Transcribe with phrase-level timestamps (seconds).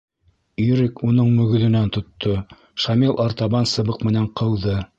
[0.61, 2.37] Ирек уның мөгөҙөнән тотто,
[2.85, 4.79] Шамил арттан сыбыҡ менән ҡыуҙы.